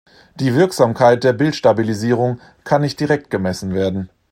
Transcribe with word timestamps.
Die 0.39 0.55
Wirksamkeit 0.55 1.23
der 1.23 1.31
Bildstabilisierung 1.33 2.41
kann 2.63 2.81
nicht 2.81 2.99
direkt 2.99 3.29
gemessen 3.29 3.75
werden. 3.75 4.09